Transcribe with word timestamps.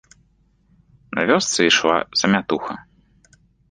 На 1.19 1.27
вёсцы 1.33 1.59
ішла 1.71 1.95
замятуха. 2.25 2.73